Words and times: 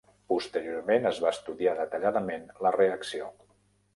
Posteriorment 0.31 1.03
es 1.09 1.19
va 1.25 1.33
estudiar 1.35 1.75
detalladament 1.81 2.49
la 2.67 2.75
reacció. 2.79 3.29